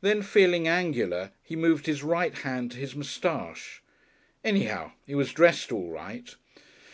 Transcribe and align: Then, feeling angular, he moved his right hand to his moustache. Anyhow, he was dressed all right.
Then, 0.00 0.22
feeling 0.22 0.66
angular, 0.66 1.32
he 1.42 1.54
moved 1.54 1.84
his 1.84 2.02
right 2.02 2.32
hand 2.34 2.70
to 2.70 2.76
his 2.78 2.96
moustache. 2.96 3.82
Anyhow, 4.42 4.92
he 5.06 5.14
was 5.14 5.34
dressed 5.34 5.70
all 5.70 5.90
right. 5.90 6.34